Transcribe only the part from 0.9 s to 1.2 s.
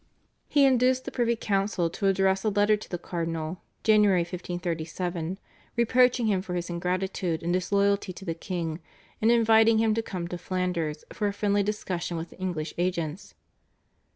the